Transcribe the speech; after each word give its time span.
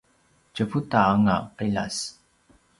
tjevuta 0.53 0.99
anga 1.13 1.37
qiljas 1.57 1.97